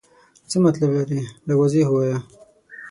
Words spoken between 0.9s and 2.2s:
لرې؟ لږ واضح ووایه.